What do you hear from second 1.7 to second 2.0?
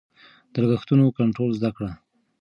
کړه.